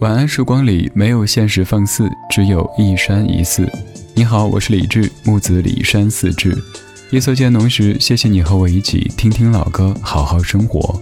[0.00, 3.66] 晚安时光里没有现实放肆，只有一山一寺。
[4.14, 6.54] 你好，我是李志，木子李山四志。
[7.08, 11.00] 夜色渐浓时，谢谢你和我一起听听老歌，好好生活。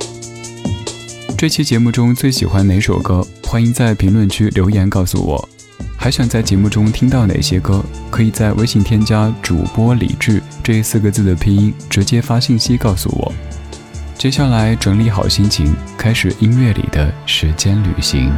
[1.37, 3.27] 这期节目中最喜欢哪首歌？
[3.43, 5.49] 欢迎在评论区留言告诉我。
[5.97, 7.85] 还想在节目中听到哪些歌？
[8.13, 13.33] 可以在微信添加主播李志这四个字的拼音，直接发信息告诉我。
[14.17, 18.30] 接下来整理好心情，开始音乐里的时间旅行。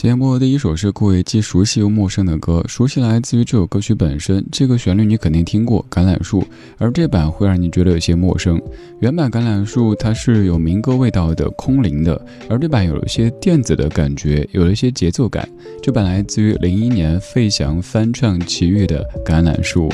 [0.00, 6.40] 节目的第一首是各位既熟悉又陌生的歌，熟悉来自于这首歌曲本身，这个旋律你肯定听过《橄榄树》，
[6.78, 8.58] 而这版会让你觉得有些陌生。
[9.00, 12.18] 原版《橄榄树》它是有民歌味道的空灵的，
[12.48, 15.46] 而这版有了些电子的感觉，有了一些节奏感。
[15.82, 19.86] 这版来自于零一年费翔翻唱齐豫的《橄榄树》。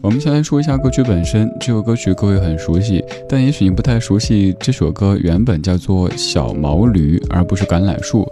[0.00, 8.22] 我们先来说一下歌曲本身，这首歌曲各位很熟悉，但也许你不太熟悉，这首歌原本叫做《小毛驴》，而不是《橄榄树》。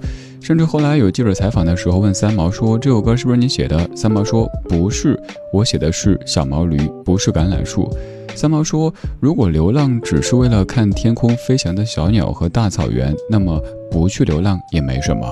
[0.48, 5.22] 甚至后来有记者采访的时候问三毛说：“这首歌是不是你写的？”三毛说：“不是，
[5.52, 7.86] 我写的是小毛驴，不是橄榄树。”
[8.34, 8.90] 三毛说
[9.20, 15.28] ：“如果流浪只是为了看天空飞翔的小鸟和大草原，那么不去流浪也没什么。”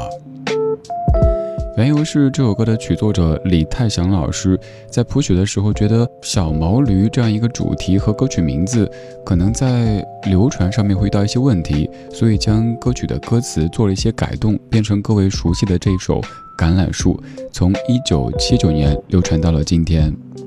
[1.77, 4.59] 缘由是这首歌的曲作者李泰祥老师
[4.91, 8.91] 在谱曲的时候觉得“小毛驴”这样一个主题和歌曲名字
[9.27, 16.19] 可能在流传上面会遇到一些问题，所以将歌曲的歌词做了一些改动，变成各位熟悉的这首
[16.57, 17.13] 《橄榄树》，
[17.53, 20.11] 从一九七九年流传到了今天。《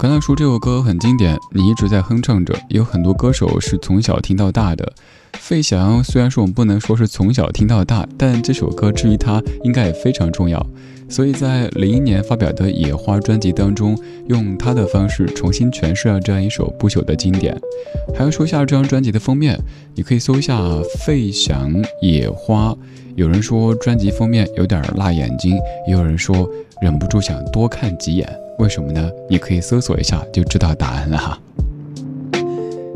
[0.00, 4.92] 橄榄树》这首歌很经典，你一直在哼唱着，有很多歌手是从小听到大的。
[5.34, 10.64] 费翔虽然说我们不能说是从小听到大，但这首歌至于他应该也非常重要，
[11.08, 13.96] 所以在零一年发表的《野花》专辑当中，
[14.26, 17.56] 用他的方式重新诠释了这样一首不朽的经典。
[18.16, 19.56] 还要说一下这张专辑的封面，
[19.94, 20.60] 你可以搜一下
[21.06, 22.70] 费翔《野花》，
[23.14, 25.56] 有人说专辑封面有点辣眼睛，
[25.86, 26.50] 也有人说
[26.80, 28.28] 忍不住想多看几眼，
[28.58, 29.10] 为什么呢？
[29.28, 31.38] 你可以搜索一下就知道答案了哈。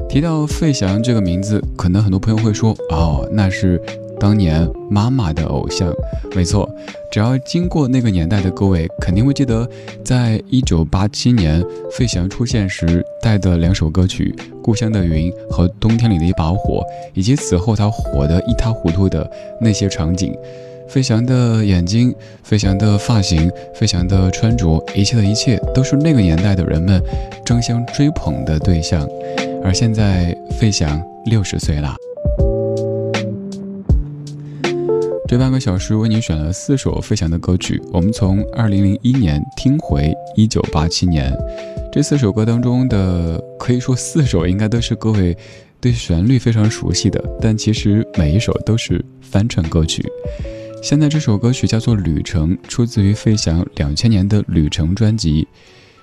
[0.08, 3.80] 提到费翔这个名字，可能很多朋友会说：“哦，那是
[4.18, 5.92] 当年妈妈的偶像。”
[6.34, 6.68] 没错，
[7.12, 9.68] 只要经过那个年代的各位，肯定会记得，
[10.02, 11.62] 在一九八七年
[11.92, 16.80] 费翔出现时带的两首歌曲《故乡的云》和《冬天里的一把火》，
[17.12, 20.34] 以及此后他火得一塌糊涂的那些场景。
[20.88, 27.00] 费翔的眼睛，费翔的发型，费翔的穿着，一切的一切，都是那个年代的人们
[27.44, 29.06] 争相追捧的对象。
[29.62, 31.94] 而现在，费翔六十岁了。
[35.28, 41.30] 这半个小时为你选了四首费翔的歌曲，我们从二零零一年听回一九八七年。
[41.92, 45.36] 这四首歌当中的，可以说四首应该都是各位
[45.82, 50.02] 对旋律非常熟悉的，但其实每一首都是翻唱歌曲。
[50.80, 55.46] 现在这首歌曲叫做《旅程》，出自于费翔两千年的《旅程》专辑。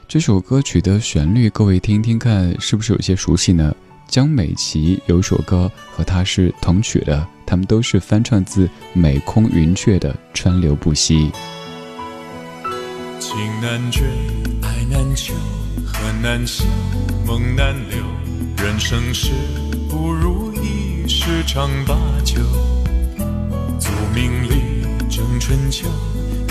[0.07, 3.73] 这首歌曲的旋律，各位听听看，是不是有些熟悉呢？
[4.07, 11.31] 江美琪有首歌和她是同曲的，他们都是翻唱自美空云雀的《川流不息》。
[13.19, 14.03] 情难绝，
[14.61, 15.33] 爱难求，
[15.85, 16.63] 恨难消，
[17.25, 17.97] 梦难留。
[18.63, 19.31] 人生是
[19.89, 22.35] 不如意十常八九。
[24.13, 24.61] 命里
[25.47, 25.85] 春秋，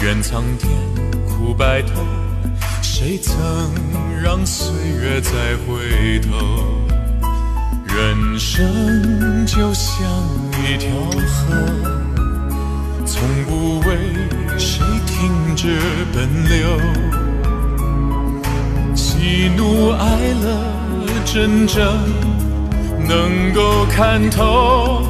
[0.04, 0.70] 怨苍天
[1.26, 2.00] 苦白头。
[2.80, 3.34] 谁曾
[4.22, 5.32] 让岁月再
[5.66, 6.38] 回头？
[7.88, 10.06] 人生就像
[10.62, 10.94] 一条
[11.26, 11.56] 河，
[13.04, 13.96] 从不为
[14.56, 15.76] 谁停止
[16.12, 16.78] 奔流。
[18.94, 20.56] 喜怒哀乐，
[21.24, 21.98] 真正
[23.08, 25.02] 能够看透，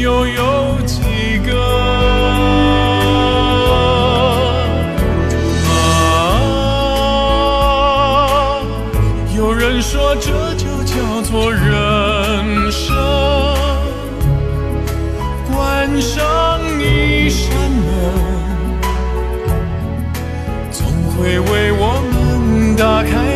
[0.00, 1.02] 又有几
[1.44, 2.05] 个？
[9.80, 12.96] 说这就叫做人生，
[15.52, 17.86] 关上一扇门，
[20.70, 23.35] 总会为我们打开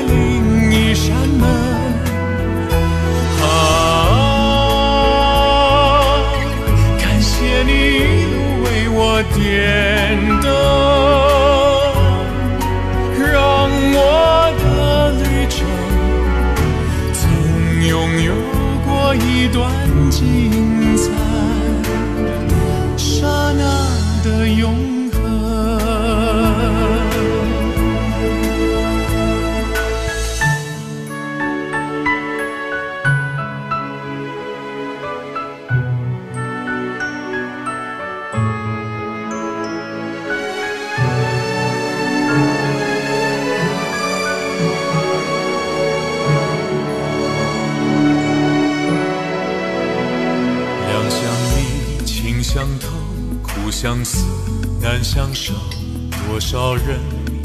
[55.32, 56.98] 多少人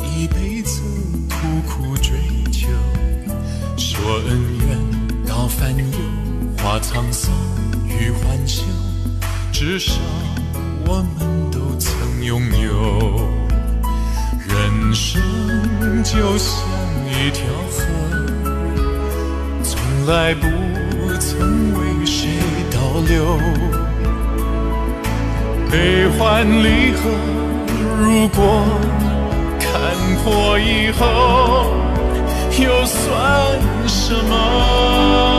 [0.04, 0.82] 一辈子
[1.30, 1.36] 苦
[1.68, 2.13] 苦追
[2.51, 2.68] 求。
[3.77, 5.84] 说恩怨到烦忧，
[6.58, 7.34] 化沧桑
[7.88, 8.63] 与欢笑，
[9.51, 9.94] 至少
[10.86, 13.30] 我们都曾拥有。
[14.48, 15.22] 人生
[16.04, 16.56] 就像
[17.08, 17.84] 一条河，
[19.63, 20.48] 从来不
[21.20, 22.27] 曾为谁
[22.72, 23.38] 倒流。
[25.72, 27.10] 悲欢离合，
[27.98, 28.64] 如果
[29.60, 29.72] 看
[30.24, 31.72] 破以后，
[32.60, 35.35] 又算什么？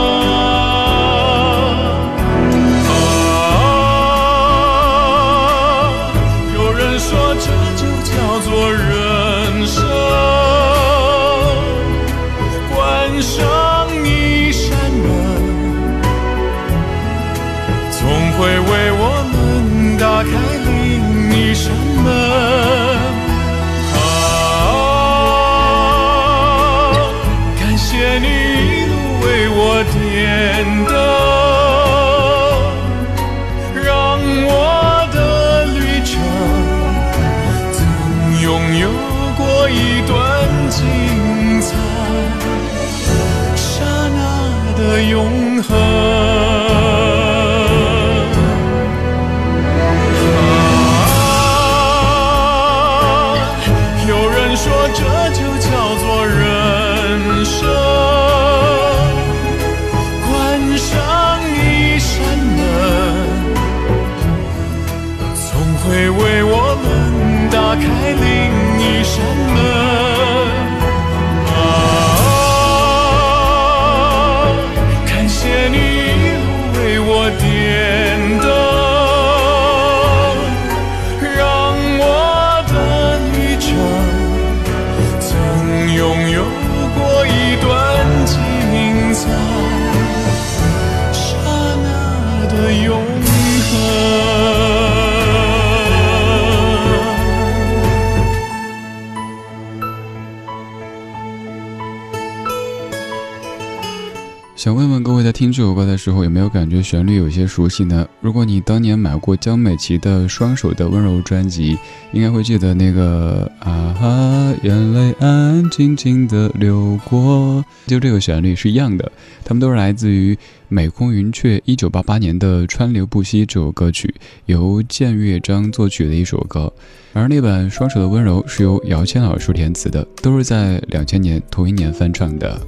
[105.37, 108.09] 听这首歌的时候，有没有感觉旋律有些熟悉呢？
[108.21, 111.77] 如果你当年买过江美琪的《双手的温柔》专辑，
[112.11, 119.11] 应该会记得那个啊哈，眼泪安安静静的流过，就这个旋律是一样的。
[119.45, 120.35] 他们都是来自于
[120.69, 124.15] 美空云雀一九八八年的《川流不息》这首歌曲，
[124.47, 126.73] 由建乐章作曲的一首歌。
[127.13, 132.59] 而那版《双手的温柔》是由姚谦老师填词的，都是在两千年同一年翻唱的。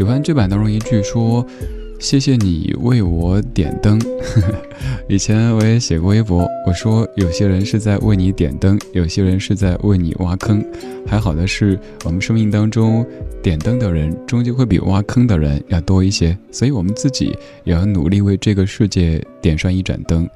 [0.00, 1.46] 喜欢这版当中一句说
[2.00, 4.00] ：“谢谢你为我点灯。
[5.10, 10.64] ”以前我也写过微博，我说有些人是在为你点灯，有些人是在为你挖坑。
[11.06, 13.04] 还好的是，我们生命当中
[13.42, 20.26] 点灯的人终究会比挖坑的人要多一些，所以我们自己也要努力为这个世界点上一盏灯。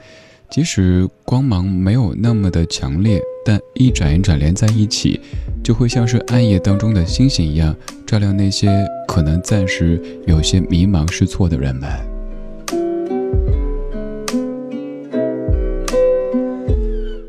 [0.51, 5.21] 即使光芒没有那么的强烈，但一转一转连在一起，
[5.63, 11.91] 就会像是暗夜当中的星星一样，照亮那些可能暂时有些迷茫失措的人们。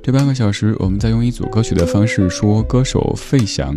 [0.01, 3.75] 这半个小时，我们在用一组歌曲的方式说歌手费翔。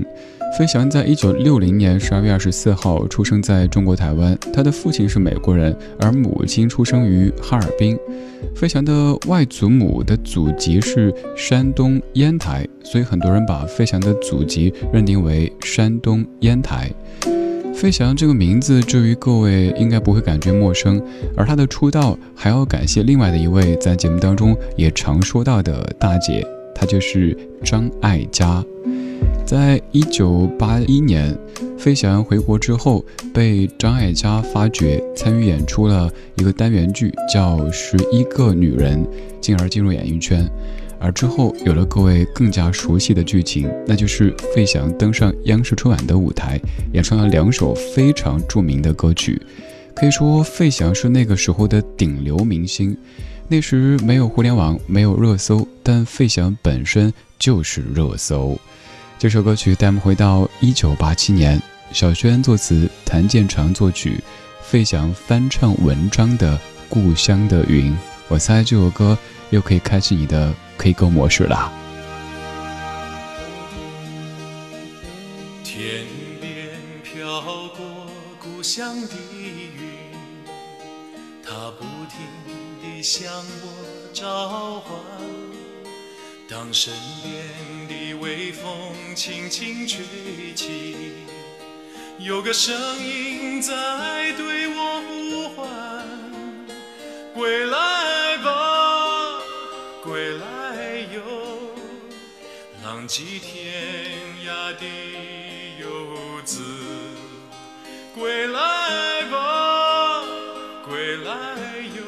[0.57, 7.97] 飞翔在一九六零年十二月二十四号出生在中国台湾，他的父亲是美国人，而母亲出生于哈尔滨。
[8.57, 16.91] 飞翔的外祖母的祖籍是山东烟台，所以很多人把飞翔的祖籍认定为山东烟台。
[17.73, 21.01] 飞翔这个名字，至于各位应该不会感觉陌生，
[21.37, 28.65] 而他的出道还要感谢另外的一位在节目当中也常说到的大姐，她就是张艾嘉。
[29.47, 31.37] 在一九八一年，
[31.79, 39.05] 费翔回国之后，被张艾嘉发掘，参与演出了一个单元剧，叫《十一个女人》，
[39.41, 40.49] 进而进入演艺圈。
[41.01, 46.61] 而之后有了各位更加熟悉的剧情，那就是费翔登上央视春晚的舞台，
[46.93, 49.41] 演唱了两首非常著名的歌曲。
[49.95, 52.97] 可以说，费翔是那个时候的顶流明星。
[53.49, 58.59] 那时没有互联网，没有热搜，但费翔本身就是热搜。
[59.19, 61.61] 这首歌曲带我们回到一九八七年，
[61.91, 64.23] 小轩作词，谭健常作曲，
[64.63, 66.57] 费翔翻唱文章的
[66.89, 67.93] 《故乡的云》。
[68.29, 69.19] 我猜这首歌
[69.51, 71.73] 又可以开启你的 K 歌模式了。
[75.65, 76.07] 天
[76.41, 77.43] 边飘
[77.77, 78.07] 过
[78.41, 79.81] 故乡的云，
[81.45, 82.21] 它不停
[82.81, 84.97] 地向我召唤。
[86.49, 87.45] 当身边
[88.29, 90.05] 微风轻轻吹
[90.55, 90.95] 起，
[92.19, 93.73] 有个声音在
[94.33, 95.67] 对我呼唤。
[97.33, 99.41] 归来吧，
[100.05, 100.45] 归来
[101.15, 101.23] 哟，
[102.85, 104.85] 浪迹天涯的
[105.81, 106.63] 游子。
[108.15, 110.23] 归来吧，
[110.87, 111.33] 归来
[111.97, 112.03] 哟，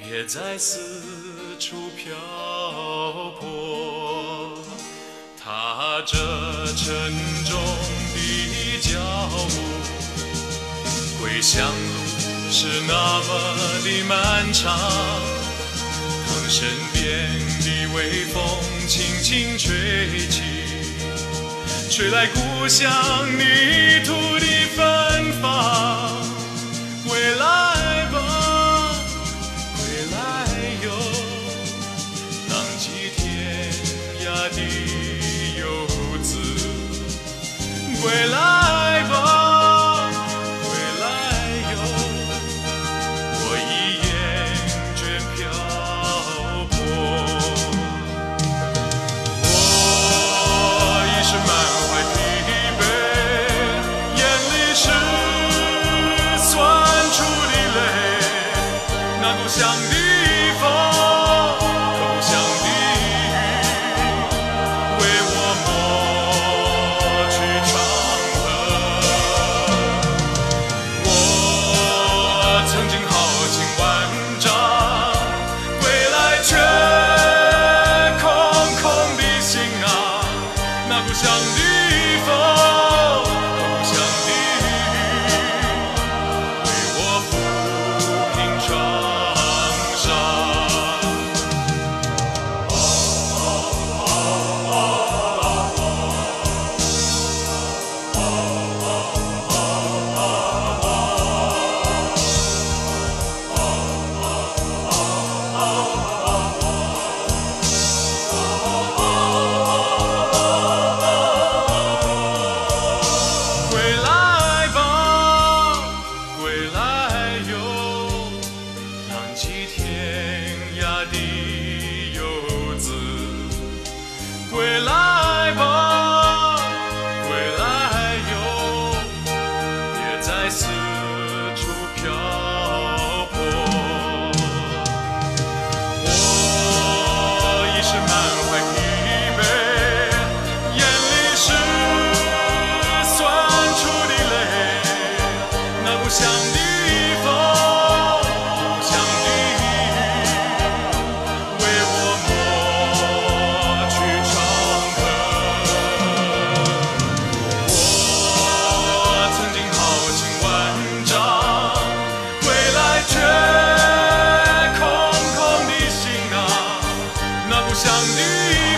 [0.00, 2.16] 别再四处漂
[5.92, 6.16] 踏着
[6.74, 6.88] 沉
[7.44, 7.60] 重
[8.14, 8.98] 的脚
[9.50, 9.60] 步，
[11.20, 11.74] 归乡路
[12.50, 13.28] 是那么
[13.84, 14.74] 的漫长。
[16.26, 17.28] 当身边
[17.60, 18.42] 的微风
[18.88, 20.40] 轻轻吹起，
[21.90, 22.90] 吹来故乡
[23.36, 26.22] 泥土的芬芳。
[27.06, 27.61] 归来
[38.12, 38.26] 归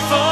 [0.09, 0.24] 的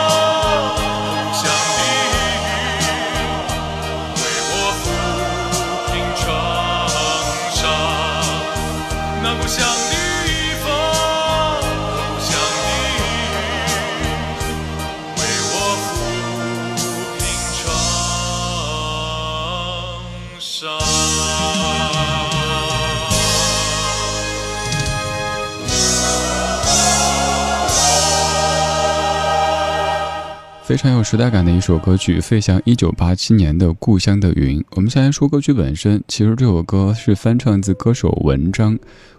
[30.73, 34.59] 非常有时代感的一首歌曲，费翔一九八七年的《故乡的云》。
[34.71, 38.75] 我们先来说歌曲本身，其实这首歌是翻唱自歌手文章。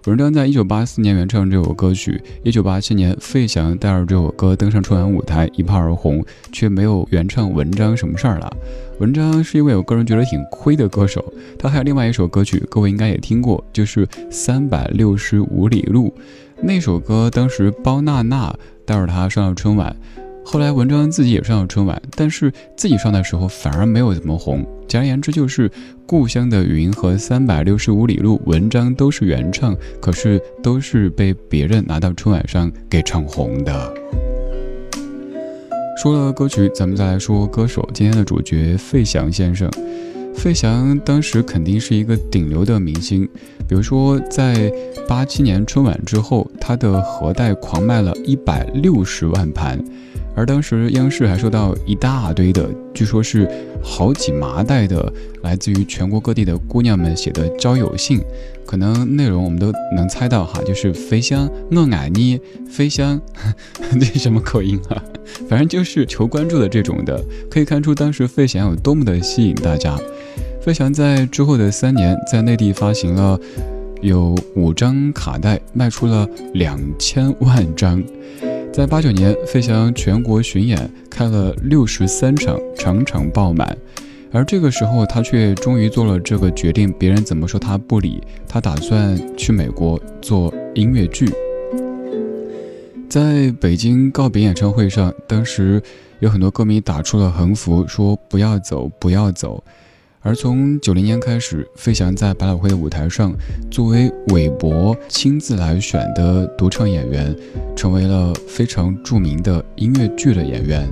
[0.06, 8.52] 文章在一九八四年原唱这首歌曲，一九八七年费翔带着这首歌登上春晚舞台，一炮而红，却没有原唱文章什么事儿了。
[8.98, 11.24] 文章是一位我个人觉得挺亏的歌手，
[11.56, 16.08] 他还有另外一首歌曲，各位应该也听过，就是《三百六十五里路》。
[16.60, 18.52] 那首歌当时包娜娜
[18.84, 19.94] 带着他上了春晚。
[20.46, 24.64] 后来文章自己也上了春晚，但是自己上的时候反而没有怎么红。
[24.86, 25.68] 简而言之，就是
[26.06, 33.92] 《故乡的云》和《三百六十五里路》文章都是原唱，可是都是被别人拿到春晚上给唱红的。
[35.96, 37.88] 说了歌曲，咱们再来说歌手。
[37.94, 39.68] 今天的主角费翔先生，
[40.36, 43.28] 费翔当时肯定是一个顶流的明星。
[43.66, 44.70] 比如说，在
[45.08, 49.82] 八七年春晚之后，他的盒带狂卖了一百六十万盘。
[50.36, 53.48] 而当时央视还收到一大堆的，据说是
[53.82, 58.20] 好几麻袋的，来自于全国各地的姑娘们写的交友信，
[58.66, 63.20] 可能内容我们都能猜到哈，就是飞香我爱你，飞香，
[64.00, 65.02] 这什么口音啊？
[65.48, 69.96] 反正就是求关注的这种的，可以看出当时费翔有多么的吸引大家。
[70.60, 73.38] 费翔在之后的三年，在内地发行了
[74.00, 78.02] 有五张卡带卖出了两千万张。
[78.74, 83.78] 在八九年，费翔全国巡演开了六十三场，场场爆满。
[84.32, 86.92] 而这个时候，他却终于做了这个决定。
[86.98, 91.30] 别人怎么说他不理，他打算去美国做音乐剧。
[93.08, 95.80] 在北京告别演唱会上，当时
[96.18, 99.62] 有很多歌迷打出了横幅，说“不要走，不要走”。
[100.24, 103.36] 而从九零年开始，费翔在百老汇的舞台上，
[103.70, 107.36] 作为韦伯亲自来选的独唱演员，
[107.76, 110.88] 成为了非常著名的音乐剧的演员。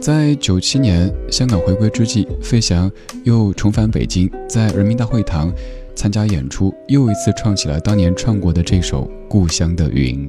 [0.00, 2.90] 在九七年香港回归之际，费翔
[3.22, 5.52] 又重返北京，在人民大会堂
[5.94, 10.28] 参加演出，又一次唱起了当年唱过的这首《故乡的云》。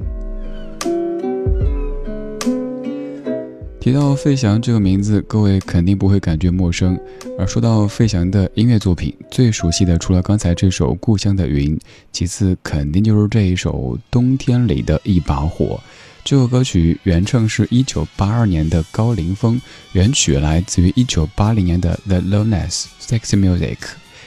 [3.80, 7.00] 提到费翔这个名字，各位肯定不会感觉陌生。
[7.38, 11.74] 而说到费翔的音乐作品，最熟悉的除了刚才这首《故乡的云》，
[12.12, 15.80] 其次肯定就是这一首《冬天里的一把火》。
[16.22, 19.58] 这首歌曲原唱是一九八二年的高凌风，
[19.92, 23.78] 原曲来自于一九八零年的 The Loness Sexy Music，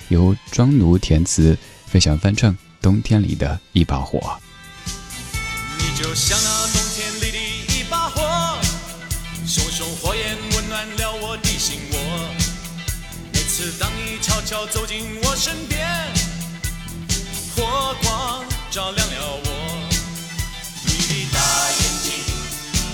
[0.10, 4.18] 由庄奴填词，费翔翻唱《冬天里的一把火》。
[5.78, 6.50] 你就像那
[14.54, 15.84] 要走进我身边，
[17.56, 19.50] 火光照亮了我。
[20.86, 21.40] 你的大
[21.82, 22.14] 眼睛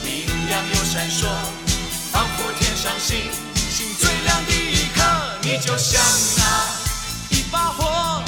[0.02, 0.48] 明。
[0.48, 1.28] 亮又闪烁，
[2.14, 5.04] 仿佛天上星星最亮的一刻。
[5.42, 6.02] 你就像
[6.38, 6.42] 那
[7.36, 8.24] 一把火，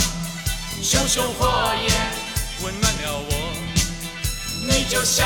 [0.83, 2.11] 熊熊火焰
[2.63, 3.31] 温暖了我。
[4.67, 5.25] 你就像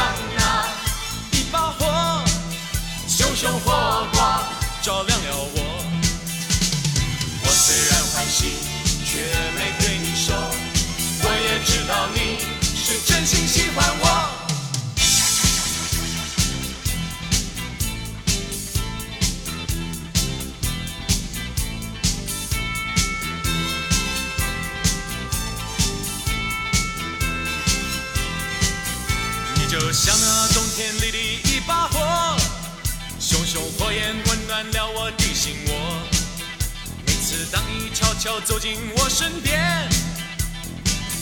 [38.26, 39.88] 你悄悄走进我身边，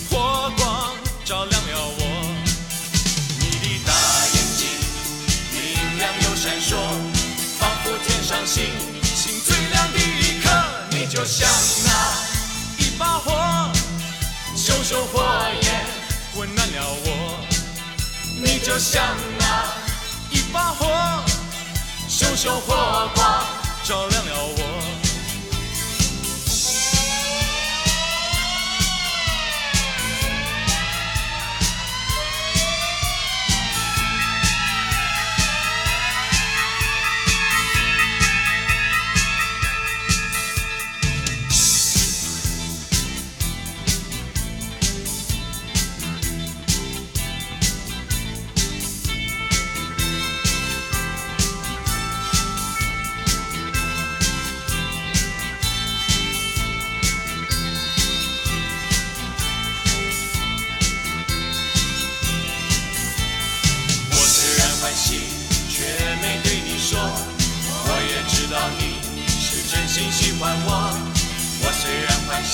[0.10, 2.02] 火光照亮了我。
[3.40, 3.92] 你的大
[4.34, 4.62] 眼睛
[5.52, 6.78] 明亮又闪烁，
[7.60, 8.64] 仿佛天上星
[9.04, 10.50] 星最亮的一刻。
[10.92, 11.46] 你就像
[11.84, 11.90] 那
[12.78, 13.70] 一把火，
[14.56, 15.22] 熊熊火
[15.62, 15.86] 焰
[16.38, 17.38] 温暖了我。
[18.42, 19.04] 你就像
[19.38, 19.46] 那
[20.32, 20.88] 一把火，
[22.08, 23.44] 熊熊火光
[23.84, 24.63] 照亮了我。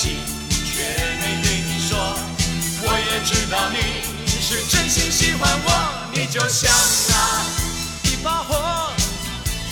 [0.00, 0.16] 心
[0.48, 0.82] 却
[1.20, 1.98] 没对你说，
[2.80, 4.00] 我也知道你
[4.40, 6.08] 是真心喜欢我。
[6.14, 6.72] 你就像
[7.10, 8.90] 那一把火，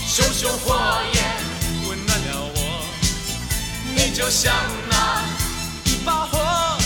[0.07, 1.25] 熊熊火焰
[1.89, 2.85] 温暖了我。
[3.97, 4.53] 你就像
[4.91, 5.25] 那
[5.87, 6.77] 一把火，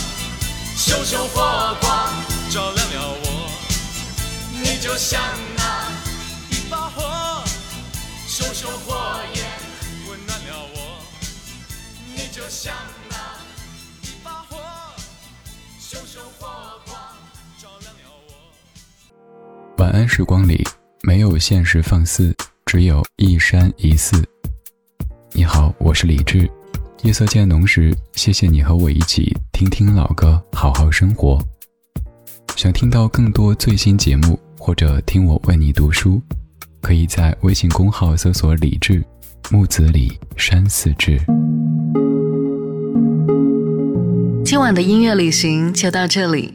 [0.76, 2.12] 熊熊火光
[2.48, 3.50] 照亮了我。
[4.52, 5.20] 你就像
[5.57, 5.90] 那
[6.48, 7.42] 一把火，
[8.28, 9.44] 熊熊火焰
[10.09, 11.02] 温暖了我。
[12.14, 12.72] 你就像
[19.92, 20.66] 安时光里
[21.02, 24.24] 没有现实放肆，只有一山一寺。
[25.33, 26.50] 你好，我是李志。
[27.02, 31.38] 夜色渐浓时，谢谢你和我一起听听老歌，好好生活。
[32.57, 36.22] 想听到更多最新节目，或者听我为你读书，
[36.81, 39.05] 可以在微信公号搜索“李志
[39.50, 41.20] 木子李山寺志”。
[44.42, 46.55] 今晚的音乐旅行就到这里。